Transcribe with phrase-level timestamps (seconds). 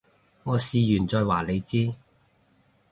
[0.41, 1.93] 我試完再話你知